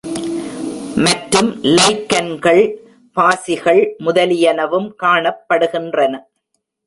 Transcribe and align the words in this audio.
மற்றும் 1.05 1.49
லைக்கன்கள், 1.75 2.63
பாசிகள் 3.17 3.81
முதலியனவும் 4.05 4.89
காணப்படுகின்றன. 5.03 6.13